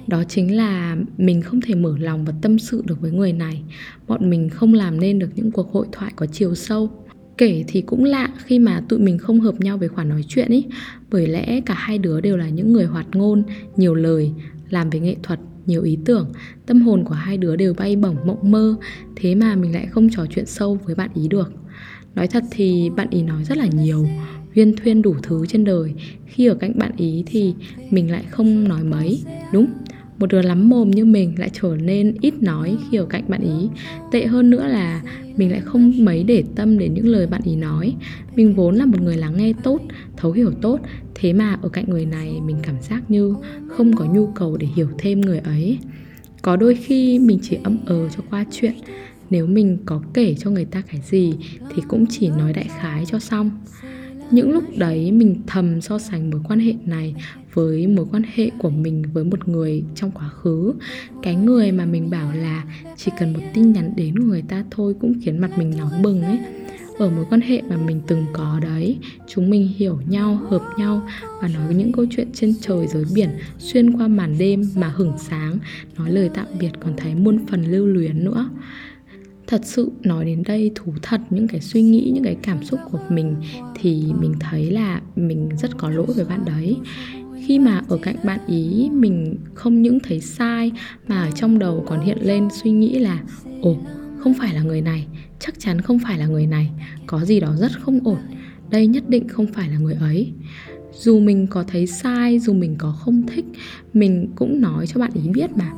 Đó 0.08 0.24
chính 0.24 0.56
là 0.56 0.98
mình 1.18 1.42
không 1.42 1.62
thể 1.62 1.76
mở 1.76 1.98
lòng 2.00 2.26
và 2.26 2.34
tâm 2.42 2.60
sự 2.60 2.84
được 2.86 3.02
với 3.02 3.12
người 3.12 3.34
này. 3.34 3.62
Bọn 4.08 4.30
mình 4.30 4.50
không 4.50 4.74
làm 4.74 5.00
nên 5.00 5.20
được 5.20 5.30
những 5.36 5.52
cuộc 5.52 5.72
hội 5.72 5.88
thoại 5.92 6.12
có 6.16 6.26
chiều 6.26 6.56
sâu. 6.56 6.90
Kể 7.38 7.64
thì 7.68 7.82
cũng 7.82 8.04
lạ 8.04 8.30
khi 8.46 8.60
mà 8.60 8.82
tụi 8.90 9.00
mình 9.00 9.18
không 9.18 9.40
hợp 9.40 9.62
nhau 9.62 9.78
về 9.78 9.88
khoản 9.88 10.10
nói 10.10 10.24
chuyện 10.28 10.50
ý. 10.50 10.66
Bởi 11.12 11.28
lẽ 11.28 11.62
cả 11.62 11.74
hai 11.74 11.98
đứa 11.98 12.22
đều 12.22 12.38
là 12.38 12.50
những 12.50 12.74
người 12.74 12.86
hoạt 12.86 13.08
ngôn, 13.16 13.44
nhiều 13.76 13.96
lời, 13.96 14.32
làm 14.70 14.90
về 14.90 15.00
nghệ 15.00 15.16
thuật 15.24 15.40
nhiều 15.68 15.84
ý 15.84 15.98
tưởng, 16.06 16.32
tâm 16.66 16.82
hồn 16.82 17.04
của 17.04 17.16
hai 17.16 17.38
đứa 17.38 17.56
đều 17.56 17.74
bay 17.74 17.96
bổng 17.96 18.16
mộng 18.26 18.52
mơ, 18.52 18.76
thế 19.16 19.36
mà 19.36 19.56
mình 19.56 19.74
lại 19.74 19.88
không 19.88 20.10
trò 20.10 20.26
chuyện 20.30 20.46
sâu 20.46 20.80
với 20.86 20.96
bạn 20.96 21.10
ý 21.14 21.28
được. 21.28 21.54
Nói 22.16 22.28
thật 22.28 22.44
thì 22.52 22.90
bạn 22.96 23.08
ý 23.10 23.24
nói 23.24 23.44
rất 23.44 23.58
là 23.58 23.68
nhiều, 23.68 24.08
huyên 24.56 24.76
thuyên 24.76 25.02
đủ 25.02 25.16
thứ 25.24 25.46
trên 25.46 25.64
đời, 25.64 25.94
khi 26.26 26.48
ở 26.48 26.56
cạnh 26.56 26.78
bạn 26.78 26.92
ý 26.98 27.24
thì 27.26 27.54
mình 27.90 28.12
lại 28.12 28.24
không 28.30 28.68
nói 28.68 28.84
mấy, 28.84 29.24
đúng? 29.54 29.68
Một 30.20 30.28
đứa 30.30 30.42
lắm 30.42 30.70
mồm 30.70 30.92
như 30.92 31.06
mình 31.06 31.34
lại 31.38 31.50
trở 31.54 31.76
nên 31.84 32.16
ít 32.22 32.44
nói 32.44 32.78
khi 32.92 32.98
ở 32.98 33.06
cạnh 33.06 33.24
bạn 33.28 33.42
ý. 33.42 33.70
Tệ 34.12 34.26
hơn 34.26 34.50
nữa 34.50 34.68
là 34.68 35.02
mình 35.38 35.52
lại 35.52 35.62
không 35.66 35.94
mấy 36.00 36.24
để 36.24 36.44
tâm 36.56 36.78
đến 36.78 36.94
những 36.94 37.08
lời 37.08 37.28
bạn 37.28 37.42
ý 37.44 37.56
nói. 37.56 37.96
Mình 38.36 38.54
vốn 38.54 38.76
là 38.76 38.86
một 38.86 39.02
người 39.02 39.18
lắng 39.18 39.38
nghe 39.38 39.54
tốt, 39.64 39.82
thấu 40.18 40.32
hiểu 40.32 40.52
tốt. 40.62 40.80
Thế 41.16 41.34
mà 41.34 41.60
ở 41.62 41.70
cạnh 41.70 41.86
người 41.88 42.06
này, 42.06 42.40
mình 42.46 42.58
cảm 42.64 42.76
giác 42.82 43.12
như 43.12 43.36
không 43.68 43.96
có 43.96 44.06
nhu 44.06 44.28
cầu 44.28 44.58
để 44.58 44.68
hiểu 44.76 44.88
thêm 44.98 45.22
người 45.22 45.40
ấy. 45.40 45.78
Có 46.42 46.56
đôi 46.56 46.76
khi 46.76 47.20
mình 47.20 47.40
chỉ 47.42 47.58
ấm 47.64 47.78
ờ 47.86 48.10
cho 48.10 48.24
qua 48.30 48.46
chuyện. 48.52 48.74
Nếu 49.30 49.48
mình 49.48 49.78
có 49.86 50.02
kể 50.14 50.36
cho 50.40 50.50
người 50.50 50.66
ta 50.66 50.82
cái 50.92 51.02
gì 51.02 51.34
thì 51.76 51.82
cũng 51.88 52.06
chỉ 52.10 52.30
nói 52.30 52.54
đại 52.54 52.70
khái 52.80 53.06
cho 53.06 53.20
xong 53.20 53.52
những 54.32 54.52
lúc 54.52 54.64
đấy 54.78 55.12
mình 55.12 55.36
thầm 55.48 55.82
so 55.82 56.00
sánh 56.00 56.30
mối 56.30 56.42
quan 56.48 56.60
hệ 56.60 56.74
này 56.86 57.16
với 57.54 57.88
mối 57.88 58.06
quan 58.12 58.24
hệ 58.36 58.50
của 58.58 58.70
mình 58.70 59.04
với 59.14 59.24
một 59.24 59.48
người 59.48 59.84
trong 59.96 60.12
quá 60.12 60.30
khứ. 60.30 60.74
Cái 61.24 61.36
người 61.36 61.72
mà 61.72 61.86
mình 61.86 62.10
bảo 62.10 62.34
là 62.34 62.64
chỉ 62.96 63.12
cần 63.20 63.34
một 63.34 63.40
tin 63.54 63.72
nhắn 63.72 63.94
đến 63.96 64.20
của 64.20 64.26
người 64.26 64.44
ta 64.48 64.64
thôi 64.72 64.96
cũng 65.02 65.14
khiến 65.22 65.42
mặt 65.42 65.58
mình 65.58 65.74
nóng 65.78 66.02
bừng 66.02 66.22
ấy. 66.22 66.40
Ở 66.98 67.10
mối 67.10 67.26
quan 67.30 67.42
hệ 67.42 67.62
mà 67.62 67.78
mình 67.78 68.02
từng 68.08 68.26
có 68.34 68.60
đấy, 68.64 68.98
chúng 69.28 69.50
mình 69.50 69.74
hiểu 69.78 70.00
nhau, 70.10 70.40
hợp 70.50 70.64
nhau 70.78 71.08
và 71.42 71.48
nói 71.48 71.74
những 71.76 71.92
câu 71.92 72.06
chuyện 72.10 72.28
trên 72.34 72.54
trời 72.62 72.88
dưới 72.88 73.06
biển, 73.16 73.30
xuyên 73.60 73.98
qua 73.98 74.08
màn 74.08 74.36
đêm 74.38 74.64
mà 74.76 74.94
hửng 74.96 75.14
sáng, 75.18 75.58
nói 75.98 76.12
lời 76.12 76.30
tạm 76.34 76.46
biệt 76.60 76.72
còn 76.80 76.94
thấy 76.98 77.16
muôn 77.16 77.46
phần 77.48 77.64
lưu 77.64 77.86
luyến 77.86 78.24
nữa 78.24 78.50
thật 79.48 79.62
sự 79.64 79.92
nói 80.04 80.26
đến 80.26 80.44
đây 80.46 80.72
thú 80.76 80.94
thật 81.02 81.22
những 81.30 81.48
cái 81.48 81.62
suy 81.62 81.82
nghĩ, 81.82 82.12
những 82.14 82.24
cái 82.24 82.38
cảm 82.42 82.64
xúc 82.64 82.80
của 82.92 83.00
mình 83.10 83.36
thì 83.76 84.06
mình 84.20 84.34
thấy 84.40 84.72
là 84.72 85.02
mình 85.16 85.50
rất 85.62 85.78
có 85.78 85.90
lỗi 85.90 86.08
với 86.16 86.26
bạn 86.26 86.46
đấy. 86.46 86.78
Khi 87.46 87.60
mà 87.60 87.82
ở 87.88 87.98
cạnh 88.02 88.16
bạn 88.24 88.40
ý, 88.48 88.90
mình 88.94 89.38
không 89.54 89.82
những 89.82 90.00
thấy 90.00 90.22
sai 90.22 90.72
mà 91.08 91.22
ở 91.22 91.32
trong 91.32 91.60
đầu 91.60 91.84
còn 91.88 92.02
hiện 92.02 92.18
lên 92.22 92.48
suy 92.64 92.72
nghĩ 92.72 93.00
là, 93.00 93.24
ồ, 93.62 93.78
không 94.20 94.34
phải 94.34 94.54
là 94.54 94.62
người 94.62 94.82
này, 94.82 95.08
chắc 95.40 95.60
chắn 95.60 95.82
không 95.82 96.00
phải 96.00 96.18
là 96.18 96.28
người 96.28 96.46
này, 96.46 96.70
có 97.06 97.26
gì 97.26 97.40
đó 97.40 97.56
rất 97.56 97.72
không 97.82 98.00
ổn, 98.04 98.20
đây 98.70 98.88
nhất 98.88 99.10
định 99.10 99.28
không 99.28 99.48
phải 99.48 99.70
là 99.70 99.78
người 99.78 99.94
ấy. 99.94 100.32
Dù 100.94 101.20
mình 101.20 101.48
có 101.48 101.64
thấy 101.68 101.88
sai, 101.88 102.40
dù 102.40 102.54
mình 102.54 102.76
có 102.78 102.92
không 102.92 103.24
thích, 103.28 103.46
mình 103.94 104.32
cũng 104.36 104.62
nói 104.62 104.88
cho 104.88 105.00
bạn 105.00 105.12
ý 105.14 105.30
biết 105.30 105.58
mà. 105.58 105.72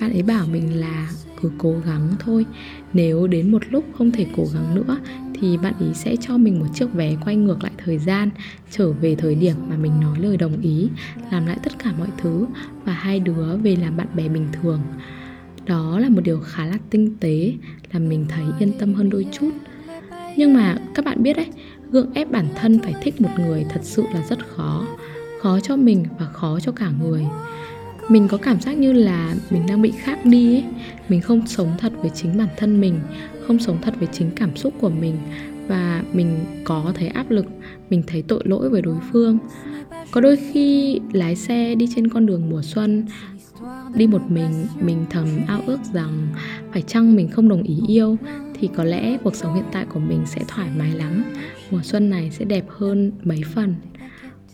Bạn 0.00 0.12
ấy 0.12 0.22
bảo 0.22 0.46
mình 0.46 0.80
là 0.80 1.10
cứ 1.42 1.50
cố 1.58 1.74
gắng 1.86 2.08
thôi. 2.18 2.46
Nếu 2.92 3.26
đến 3.26 3.52
một 3.52 3.62
lúc 3.70 3.84
không 3.98 4.10
thể 4.10 4.26
cố 4.36 4.44
gắng 4.54 4.74
nữa, 4.74 4.98
thì 5.34 5.56
bạn 5.56 5.74
ý 5.80 5.86
sẽ 5.94 6.16
cho 6.20 6.38
mình 6.38 6.58
một 6.58 6.66
chiếc 6.74 6.92
vé 6.92 7.16
quay 7.24 7.36
ngược 7.36 7.62
lại 7.62 7.72
thời 7.84 7.98
gian, 7.98 8.30
trở 8.70 8.92
về 8.92 9.14
thời 9.14 9.34
điểm 9.34 9.56
mà 9.68 9.76
mình 9.76 10.00
nói 10.00 10.18
lời 10.20 10.36
đồng 10.36 10.60
ý, 10.60 10.88
làm 11.30 11.46
lại 11.46 11.58
tất 11.62 11.78
cả 11.78 11.92
mọi 11.98 12.08
thứ 12.18 12.46
và 12.84 12.92
hai 12.92 13.20
đứa 13.20 13.56
về 13.56 13.76
làm 13.76 13.96
bạn 13.96 14.06
bè 14.14 14.28
bình 14.28 14.46
thường. 14.52 14.80
Đó 15.66 15.98
là 15.98 16.08
một 16.08 16.20
điều 16.24 16.40
khá 16.40 16.66
là 16.66 16.78
tinh 16.90 17.16
tế, 17.20 17.52
làm 17.92 18.08
mình 18.08 18.26
thấy 18.28 18.44
yên 18.58 18.72
tâm 18.78 18.94
hơn 18.94 19.10
đôi 19.10 19.26
chút. 19.32 19.50
Nhưng 20.36 20.54
mà 20.54 20.78
các 20.94 21.04
bạn 21.04 21.22
biết 21.22 21.36
đấy, 21.36 21.46
gượng 21.90 22.14
ép 22.14 22.30
bản 22.30 22.48
thân 22.54 22.78
phải 22.78 22.94
thích 23.02 23.20
một 23.20 23.30
người 23.38 23.66
thật 23.68 23.80
sự 23.82 24.04
là 24.14 24.22
rất 24.28 24.38
khó. 24.48 24.86
Khó 25.42 25.60
cho 25.60 25.76
mình 25.76 26.04
và 26.18 26.26
khó 26.26 26.60
cho 26.60 26.72
cả 26.72 26.90
người 27.02 27.26
mình 28.08 28.28
có 28.28 28.36
cảm 28.36 28.60
giác 28.60 28.78
như 28.78 28.92
là 28.92 29.34
mình 29.50 29.62
đang 29.68 29.82
bị 29.82 29.90
khác 29.90 30.24
đi 30.24 30.54
ấy. 30.54 30.64
mình 31.08 31.20
không 31.20 31.46
sống 31.46 31.72
thật 31.78 31.92
với 31.96 32.10
chính 32.14 32.38
bản 32.38 32.48
thân 32.56 32.80
mình, 32.80 33.00
không 33.46 33.58
sống 33.58 33.78
thật 33.82 33.94
với 33.98 34.08
chính 34.12 34.30
cảm 34.36 34.56
xúc 34.56 34.74
của 34.80 34.90
mình. 34.90 35.16
Và 35.68 36.04
mình 36.12 36.38
có 36.64 36.92
thấy 36.94 37.08
áp 37.08 37.30
lực, 37.30 37.46
mình 37.90 38.02
thấy 38.06 38.22
tội 38.22 38.42
lỗi 38.44 38.68
với 38.70 38.82
đối 38.82 38.96
phương. 39.12 39.38
Có 40.10 40.20
đôi 40.20 40.36
khi 40.36 41.00
lái 41.12 41.36
xe 41.36 41.74
đi 41.74 41.86
trên 41.94 42.08
con 42.08 42.26
đường 42.26 42.50
mùa 42.50 42.62
xuân, 42.62 43.06
đi 43.94 44.06
một 44.06 44.22
mình 44.30 44.66
mình 44.80 45.04
thầm 45.10 45.26
ao 45.46 45.62
ước 45.66 45.78
rằng 45.92 46.28
phải 46.72 46.82
chăng 46.82 47.16
mình 47.16 47.28
không 47.28 47.48
đồng 47.48 47.62
ý 47.62 47.76
yêu, 47.88 48.16
thì 48.54 48.68
có 48.76 48.84
lẽ 48.84 49.18
cuộc 49.24 49.34
sống 49.34 49.54
hiện 49.54 49.64
tại 49.72 49.86
của 49.94 50.00
mình 50.00 50.20
sẽ 50.26 50.44
thoải 50.48 50.68
mái 50.78 50.90
lắm. 50.94 51.24
Mùa 51.70 51.80
xuân 51.82 52.10
này 52.10 52.30
sẽ 52.30 52.44
đẹp 52.44 52.64
hơn 52.68 53.12
mấy 53.24 53.40
phần. 53.54 53.74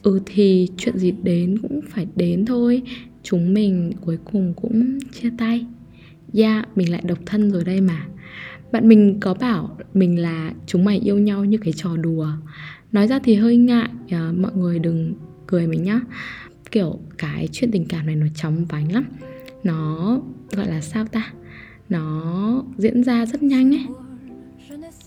Ừ 0.02 0.20
thì 0.26 0.68
chuyện 0.76 0.98
gì 0.98 1.14
đến 1.22 1.58
cũng 1.62 1.80
phải 1.90 2.06
đến 2.16 2.46
thôi 2.46 2.82
chúng 3.24 3.54
mình 3.54 3.92
cuối 4.00 4.18
cùng 4.24 4.54
cũng 4.56 4.98
chia 5.12 5.30
tay. 5.38 5.66
Dạ 6.32 6.54
yeah, 6.54 6.76
mình 6.76 6.92
lại 6.92 7.02
độc 7.06 7.18
thân 7.26 7.50
rồi 7.50 7.64
đây 7.64 7.80
mà. 7.80 8.06
Bạn 8.72 8.88
mình 8.88 9.20
có 9.20 9.34
bảo 9.34 9.76
mình 9.94 10.18
là 10.18 10.52
chúng 10.66 10.84
mày 10.84 10.98
yêu 10.98 11.18
nhau 11.18 11.44
như 11.44 11.58
cái 11.58 11.72
trò 11.76 11.96
đùa. 11.96 12.28
Nói 12.92 13.08
ra 13.08 13.18
thì 13.18 13.34
hơi 13.34 13.56
ngại 13.56 13.88
à, 14.10 14.32
mọi 14.38 14.52
người 14.54 14.78
đừng 14.78 15.14
cười 15.46 15.66
mình 15.66 15.82
nhá. 15.82 16.00
Kiểu 16.70 16.98
cái 17.18 17.48
chuyện 17.52 17.70
tình 17.70 17.86
cảm 17.88 18.06
này 18.06 18.16
nó 18.16 18.26
chóng 18.34 18.64
vánh 18.64 18.92
lắm. 18.92 19.04
Nó 19.64 20.20
gọi 20.52 20.68
là 20.68 20.80
sao 20.80 21.06
ta? 21.06 21.32
Nó 21.88 22.62
diễn 22.78 23.04
ra 23.04 23.26
rất 23.26 23.42
nhanh 23.42 23.74
ấy. 23.74 23.86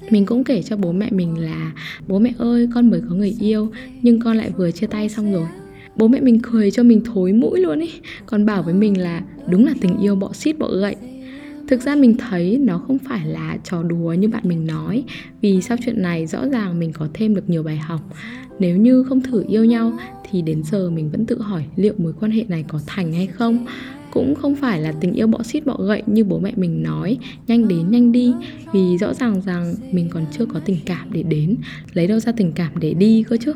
Mình 0.10 0.26
cũng 0.26 0.44
kể 0.44 0.62
cho 0.62 0.78
bố 0.78 0.92
mẹ 0.92 1.10
mình 1.12 1.38
là 1.38 1.72
bố 2.08 2.20
mẹ 2.20 2.34
ơi 2.38 2.70
con 2.74 2.90
mới 2.90 3.02
có 3.10 3.16
người 3.16 3.36
yêu 3.40 3.72
nhưng 4.02 4.20
con 4.20 4.38
lại 4.38 4.52
vừa 4.58 4.72
chia 4.72 4.88
tay 4.88 5.10
xong 5.10 5.34
rồi 5.34 5.48
bố 5.98 6.08
mẹ 6.08 6.22
mình 6.22 6.40
cười 6.44 6.72
cho 6.72 6.84
mình 6.84 7.02
thối 7.06 7.34
mũi 7.34 7.60
luôn 7.60 7.80
ý. 7.80 7.92
Còn 8.26 8.46
bảo 8.46 8.64
với 8.64 8.74
mình 8.74 9.02
là, 9.02 9.22
đúng 9.50 9.66
là 9.66 9.74
tình 9.82 9.98
yêu, 9.98 10.16
bọ 10.16 10.34
xít, 10.34 10.60
bọ 10.60 10.68
gậy. 10.68 10.96
Thực 11.68 11.82
ra 11.82 11.96
mình 11.96 12.18
thấy 12.18 12.58
nó 12.58 12.78
không 12.78 12.98
phải 13.00 13.28
là 13.28 13.58
trò 13.64 13.84
đùa 13.84 14.14
như 14.14 14.28
bạn 14.28 14.44
mình 14.46 14.68
nói, 14.68 15.04
vì 15.42 15.62
sau 15.62 15.78
chuyện 15.86 16.02
này 16.02 16.28
rõ 16.28 16.48
ràng 16.48 16.80
mình 16.80 16.94
có 16.94 17.08
thêm 17.14 17.36
được 17.36 17.50
nhiều 17.50 17.64
bài 17.64 17.78
học. 17.78 18.02
Nếu 18.60 18.78
như 18.78 19.04
không 19.04 19.22
thử 19.22 19.44
yêu 19.48 19.66
nhau, 19.66 19.98
thì 20.32 20.42
đến 20.42 20.64
giờ 20.72 20.90
mình 20.90 21.12
vẫn 21.12 21.26
tự 21.26 21.42
hỏi 21.42 21.66
liệu 21.76 21.94
mối 21.98 22.14
quan 22.20 22.32
hệ 22.32 22.44
này 22.48 22.66
có 22.68 22.80
thành 22.88 23.14
hay 23.14 23.28
không. 23.28 23.66
Cũng 24.12 24.36
không 24.36 24.56
phải 24.56 24.82
là 24.82 24.92
tình 24.92 25.14
yêu 25.14 25.28
bọ 25.28 25.44
xít, 25.44 25.66
bọ 25.66 25.78
gậy 25.78 26.04
như 26.06 26.24
bố 26.24 26.40
mẹ 26.40 26.54
mình 26.56 26.84
nói, 26.84 27.18
nhanh 27.48 27.68
đến 27.68 27.92
nhanh 27.92 28.12
đi, 28.12 28.34
vì 28.74 28.98
rõ 28.98 29.14
ràng 29.14 29.42
rằng 29.42 29.76
mình 29.92 30.10
còn 30.10 30.26
chưa 30.32 30.46
có 30.46 30.60
tình 30.60 30.78
cảm 30.86 31.08
để 31.12 31.24
đến. 31.24 31.56
Lấy 31.94 32.08
đâu 32.08 32.20
ra 32.20 32.32
tình 32.32 32.52
cảm 32.52 32.72
để 32.80 32.94
đi 32.94 33.24
cơ 33.24 33.38
chứ? 33.38 33.54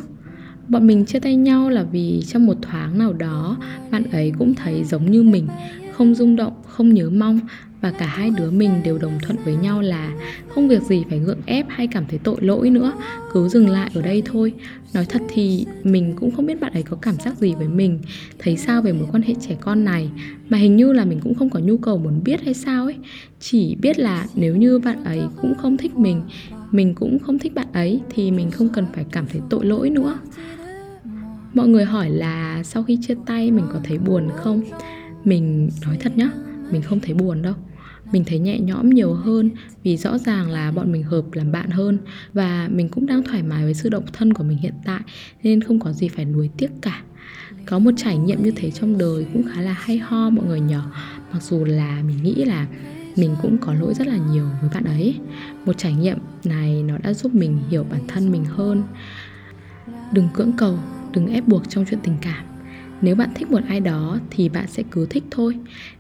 Bọn 0.72 0.88
mình 0.88 1.06
chia 1.06 1.20
tay 1.20 1.36
nhau 1.36 1.70
là 1.70 1.84
vì 1.84 2.24
trong 2.28 2.46
một 2.46 2.58
thoáng 2.62 2.98
nào 2.98 3.14
đó, 3.14 3.58
bạn 3.92 4.04
ấy 4.12 4.34
cũng 4.40 4.54
thấy 4.54 4.84
giống 4.84 5.12
như 5.12 5.24
mình, 5.24 5.48
không 5.92 6.16
rung 6.16 6.36
động, 6.36 6.54
không 6.68 6.94
nhớ 6.94 7.10
mong, 7.10 7.40
và 7.82 7.92
cả 7.92 8.06
hai 8.06 8.32
đứa 8.38 8.52
mình 8.52 8.72
đều 8.84 8.98
đồng 8.98 9.20
thuận 9.22 9.38
với 9.46 9.56
nhau 9.56 9.82
là 9.82 10.12
không 10.48 10.68
việc 10.68 10.84
gì 10.84 11.04
phải 11.10 11.20
gượng 11.20 11.42
ép 11.46 11.66
hay 11.70 11.88
cảm 11.88 12.06
thấy 12.10 12.20
tội 12.24 12.36
lỗi 12.42 12.70
nữa, 12.70 12.94
cứ 13.34 13.50
dừng 13.50 13.70
lại 13.70 13.92
ở 13.94 14.02
đây 14.02 14.24
thôi. 14.26 14.54
Nói 14.94 15.06
thật 15.10 15.22
thì 15.30 15.66
mình 15.84 16.14
cũng 16.16 16.32
không 16.32 16.46
biết 16.46 16.62
bạn 16.62 16.74
ấy 16.74 16.84
có 16.84 16.98
cảm 17.02 17.16
giác 17.16 17.38
gì 17.38 17.54
với 17.56 17.68
mình, 17.68 18.00
thấy 18.40 18.58
sao 18.58 18.82
về 18.82 18.94
mối 18.94 19.08
quan 19.12 19.22
hệ 19.22 19.34
trẻ 19.42 19.56
con 19.62 19.84
này, 19.84 20.10
mà 20.50 20.58
hình 20.58 20.76
như 20.76 20.94
là 20.94 21.06
mình 21.06 21.20
cũng 21.24 21.36
không 21.36 21.50
có 21.50 21.60
nhu 21.60 21.78
cầu 21.78 21.98
muốn 21.98 22.24
biết 22.24 22.42
hay 22.44 22.54
sao 22.54 22.86
ấy. 22.86 22.96
Chỉ 23.40 23.76
biết 23.82 24.00
là 24.00 24.26
nếu 24.36 24.56
như 24.56 24.80
bạn 24.80 25.04
ấy 25.04 25.22
cũng 25.42 25.56
không 25.56 25.78
thích 25.78 25.96
mình 25.96 26.22
mình 26.72 26.96
cũng 26.96 27.20
không 27.20 27.40
thích 27.40 27.54
bạn 27.56 27.68
ấy 27.74 28.02
thì 28.10 28.32
mình 28.32 28.52
không 28.52 28.70
cần 28.70 28.86
phải 28.94 29.06
cảm 29.12 29.26
thấy 29.32 29.42
tội 29.50 29.66
lỗi 29.66 29.90
nữa 29.90 30.20
mọi 31.54 31.68
người 31.68 31.86
hỏi 31.86 32.10
là 32.10 32.64
sau 32.64 32.84
khi 32.84 32.98
chia 33.02 33.16
tay 33.26 33.52
mình 33.52 33.66
có 33.74 33.80
thấy 33.84 33.98
buồn 33.98 34.30
không? 34.36 34.62
Mình 35.24 35.70
nói 35.86 35.98
thật 36.00 36.18
nhá, 36.18 36.30
mình 36.72 36.82
không 36.82 37.00
thấy 37.00 37.14
buồn 37.14 37.42
đâu. 37.42 37.54
Mình 38.12 38.24
thấy 38.26 38.40
nhẹ 38.40 38.60
nhõm 38.60 38.90
nhiều 38.90 39.14
hơn 39.14 39.50
vì 39.84 39.98
rõ 39.98 40.18
ràng 40.18 40.50
là 40.50 40.72
bọn 40.72 40.92
mình 40.92 41.04
hợp 41.04 41.24
làm 41.34 41.52
bạn 41.52 41.70
hơn 41.70 41.98
và 42.34 42.68
mình 42.72 42.90
cũng 42.90 43.06
đang 43.06 43.24
thoải 43.24 43.44
mái 43.44 43.64
với 43.64 43.74
sự 43.74 43.90
độc 43.90 44.04
thân 44.14 44.34
của 44.34 44.44
mình 44.44 44.58
hiện 44.58 44.74
tại 44.86 45.02
nên 45.44 45.62
không 45.62 45.80
có 45.80 45.92
gì 45.92 46.08
phải 46.08 46.26
nuối 46.26 46.50
tiếc 46.58 46.72
cả. 46.82 47.02
Có 47.66 47.80
một 47.80 47.92
trải 47.98 48.18
nghiệm 48.18 48.44
như 48.44 48.52
thế 48.56 48.72
trong 48.72 48.98
đời 48.98 49.26
cũng 49.34 49.44
khá 49.44 49.62
là 49.62 49.74
hay 49.74 49.98
ho 49.98 50.30
mọi 50.30 50.46
người 50.46 50.60
nhở. 50.60 50.82
Mặc 51.34 51.44
dù 51.44 51.66
là 51.66 52.04
mình 52.08 52.24
nghĩ 52.24 52.46
là 52.46 52.68
mình 53.16 53.36
cũng 53.42 53.58
có 53.58 53.74
lỗi 53.74 53.94
rất 53.94 54.08
là 54.08 54.18
nhiều 54.32 54.48
với 54.62 54.70
bạn 54.74 54.84
ấy. 54.84 55.16
Một 55.66 55.78
trải 55.78 55.94
nghiệm 55.94 56.18
này 56.44 56.84
nó 56.84 56.98
đã 56.98 57.14
giúp 57.14 57.36
mình 57.36 57.60
hiểu 57.70 57.86
bản 57.92 58.02
thân 58.08 58.32
mình 58.32 58.46
hơn. 58.46 58.84
Đừng 60.12 60.28
cưỡng 60.34 60.52
cầu 60.58 60.80
đừng 61.14 61.34
ép 61.34 61.48
buộc 61.48 61.70
trong 61.70 61.86
chuyện 61.90 62.00
tình 62.04 62.16
cảm. 62.22 62.46
Nếu 63.02 63.16
bạn 63.16 63.30
thích 63.36 63.52
một 63.52 63.60
ai 63.68 63.80
đó 63.80 64.20
thì 64.30 64.50
bạn 64.50 64.68
sẽ 64.68 64.84
cứ 64.92 65.08
thích 65.10 65.24
thôi. 65.32 65.58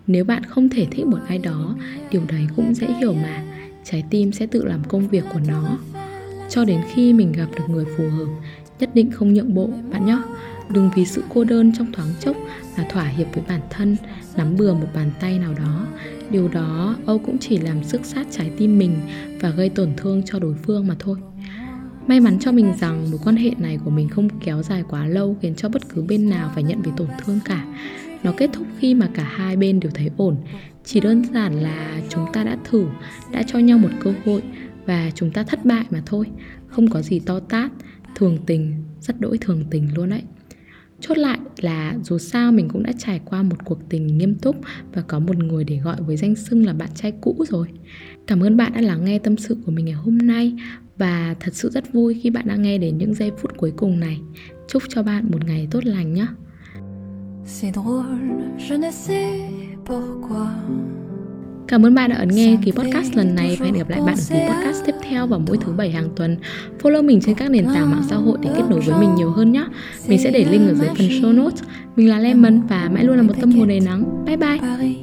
Nếu 0.07 0.25
bạn 0.25 0.43
không 0.43 0.69
thể 0.69 0.87
thích 0.91 1.05
một 1.05 1.19
ai 1.27 1.37
đó, 1.37 1.75
điều 2.11 2.21
đấy 2.27 2.47
cũng 2.55 2.73
dễ 2.73 2.87
hiểu 2.87 3.13
mà. 3.13 3.43
Trái 3.83 4.03
tim 4.09 4.31
sẽ 4.31 4.45
tự 4.45 4.65
làm 4.65 4.83
công 4.83 5.07
việc 5.07 5.23
của 5.33 5.39
nó. 5.47 5.77
Cho 6.49 6.65
đến 6.65 6.81
khi 6.93 7.13
mình 7.13 7.31
gặp 7.31 7.47
được 7.55 7.63
người 7.69 7.85
phù 7.97 8.09
hợp, 8.09 8.27
nhất 8.79 8.89
định 8.93 9.11
không 9.11 9.33
nhượng 9.33 9.53
bộ, 9.53 9.69
bạn 9.91 10.05
nhé. 10.05 10.17
Đừng 10.69 10.89
vì 10.95 11.05
sự 11.05 11.23
cô 11.29 11.43
đơn 11.43 11.71
trong 11.77 11.91
thoáng 11.91 12.09
chốc 12.19 12.35
mà 12.77 12.85
thỏa 12.89 13.03
hiệp 13.03 13.27
với 13.33 13.43
bản 13.47 13.61
thân, 13.69 13.97
nắm 14.35 14.57
bừa 14.57 14.73
một 14.73 14.87
bàn 14.95 15.11
tay 15.19 15.39
nào 15.39 15.53
đó. 15.53 15.87
Điều 16.29 16.47
đó, 16.47 16.95
âu 17.05 17.19
cũng 17.19 17.37
chỉ 17.37 17.57
làm 17.57 17.83
sức 17.83 18.05
sát 18.05 18.27
trái 18.31 18.51
tim 18.57 18.77
mình 18.77 18.99
và 19.41 19.49
gây 19.49 19.69
tổn 19.69 19.89
thương 19.97 20.21
cho 20.25 20.39
đối 20.39 20.53
phương 20.53 20.87
mà 20.87 20.95
thôi. 20.99 21.17
May 22.11 22.19
mắn 22.19 22.39
cho 22.39 22.51
mình 22.51 22.73
rằng 22.79 23.11
mối 23.11 23.19
quan 23.23 23.35
hệ 23.35 23.51
này 23.57 23.79
của 23.85 23.89
mình 23.89 24.09
không 24.09 24.39
kéo 24.39 24.63
dài 24.63 24.83
quá 24.89 25.05
lâu 25.05 25.37
khiến 25.41 25.55
cho 25.55 25.69
bất 25.69 25.89
cứ 25.89 26.03
bên 26.03 26.29
nào 26.29 26.51
phải 26.53 26.63
nhận 26.63 26.81
về 26.81 26.91
tổn 26.97 27.07
thương 27.25 27.39
cả. 27.45 27.65
Nó 28.23 28.33
kết 28.37 28.49
thúc 28.53 28.67
khi 28.79 28.93
mà 28.93 29.09
cả 29.13 29.23
hai 29.23 29.57
bên 29.57 29.79
đều 29.79 29.91
thấy 29.95 30.09
ổn. 30.17 30.35
Chỉ 30.83 30.99
đơn 30.99 31.23
giản 31.33 31.53
là 31.53 32.01
chúng 32.09 32.25
ta 32.33 32.43
đã 32.43 32.57
thử, 32.63 32.85
đã 33.31 33.43
cho 33.43 33.59
nhau 33.59 33.77
một 33.77 33.89
cơ 33.99 34.13
hội 34.25 34.41
và 34.85 35.11
chúng 35.15 35.31
ta 35.31 35.43
thất 35.43 35.65
bại 35.65 35.85
mà 35.89 36.01
thôi. 36.05 36.25
Không 36.67 36.89
có 36.89 37.01
gì 37.01 37.19
to 37.19 37.39
tát, 37.39 37.71
thường 38.15 38.37
tình, 38.45 38.83
rất 39.01 39.19
đỗi 39.19 39.37
thường 39.37 39.63
tình 39.71 39.87
luôn 39.95 40.09
đấy. 40.09 40.21
Chốt 40.99 41.17
lại 41.17 41.39
là 41.61 41.95
dù 42.03 42.17
sao 42.17 42.51
mình 42.51 42.69
cũng 42.69 42.83
đã 42.83 42.91
trải 42.97 43.21
qua 43.25 43.43
một 43.43 43.65
cuộc 43.65 43.89
tình 43.89 44.17
nghiêm 44.17 44.35
túc 44.35 44.55
và 44.93 45.01
có 45.01 45.19
một 45.19 45.37
người 45.37 45.63
để 45.63 45.77
gọi 45.77 45.95
với 45.99 46.17
danh 46.17 46.35
xưng 46.35 46.65
là 46.65 46.73
bạn 46.73 46.89
trai 46.95 47.13
cũ 47.21 47.45
rồi. 47.49 47.67
Cảm 48.27 48.43
ơn 48.43 48.57
bạn 48.57 48.73
đã 48.73 48.81
lắng 48.81 49.05
nghe 49.05 49.19
tâm 49.19 49.37
sự 49.37 49.57
của 49.65 49.71
mình 49.71 49.85
ngày 49.85 49.93
hôm 49.93 50.17
nay 50.17 50.53
và 51.01 51.35
thật 51.39 51.55
sự 51.55 51.69
rất 51.69 51.93
vui 51.93 52.19
khi 52.23 52.29
bạn 52.29 52.47
đã 52.47 52.55
nghe 52.55 52.77
đến 52.77 52.97
những 52.97 53.13
giây 53.13 53.31
phút 53.41 53.57
cuối 53.57 53.73
cùng 53.77 53.99
này. 53.99 54.19
Chúc 54.67 54.83
cho 54.89 55.03
bạn 55.03 55.31
một 55.31 55.45
ngày 55.45 55.67
tốt 55.71 55.85
lành 55.85 56.13
nhé. 56.13 56.25
C'est 57.45 57.73
drôle, 57.73 58.05
je 58.69 58.77
ne 58.77 58.91
sais 58.91 59.41
pourquoi. 59.85 60.47
Cảm 61.67 61.85
ơn 61.85 61.95
bạn 61.95 62.09
đã 62.09 62.15
ấn 62.15 62.27
nghe 62.27 62.57
kỳ 62.65 62.71
podcast 62.71 63.15
lần 63.15 63.35
này 63.35 63.57
và 63.59 63.65
hẹn 63.65 63.73
gặp 63.73 63.89
lại 63.89 63.99
bạn 63.99 64.15
ở 64.15 64.23
kỳ 64.29 64.35
podcast 64.35 64.85
tiếp 64.85 64.95
theo 65.09 65.27
vào 65.27 65.39
mỗi 65.39 65.57
thứ 65.57 65.71
bảy 65.71 65.91
hàng 65.91 66.09
tuần. 66.15 66.37
Follow 66.81 67.03
mình 67.03 67.19
trên 67.21 67.35
các 67.35 67.51
nền 67.51 67.65
tảng 67.65 67.91
mạng 67.91 68.03
xã 68.09 68.15
hội 68.15 68.37
để 68.41 68.49
kết 68.55 68.63
nối 68.69 68.79
với 68.79 68.99
mình 68.99 69.15
nhiều 69.15 69.31
hơn 69.31 69.51
nhé. 69.51 69.65
Mình 70.07 70.19
sẽ 70.23 70.31
để 70.31 70.45
link 70.51 70.67
ở 70.67 70.73
dưới 70.73 70.87
phần 70.87 71.07
show 71.07 71.35
notes. 71.35 71.63
Mình 71.95 72.09
là 72.09 72.19
Lemon 72.19 72.61
và 72.67 72.89
mãi 72.93 73.03
luôn 73.03 73.17
là 73.17 73.23
một 73.23 73.33
tâm 73.41 73.51
hồn 73.51 73.67
đầy 73.67 73.79
nắng. 73.79 74.25
Bye 74.25 74.37
bye! 74.37 75.00